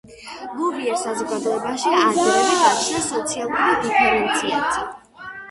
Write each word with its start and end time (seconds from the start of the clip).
ლუვიურ 0.59 0.95
საზოგადოებაში 1.01 1.91
ადრევე 1.97 2.47
გაჩნდა 2.47 3.03
სოციალური 3.11 3.71
დიფერენციაცია. 3.85 4.91